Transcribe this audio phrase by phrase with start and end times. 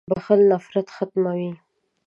[0.09, 1.51] •بخښل نفرت ختموي.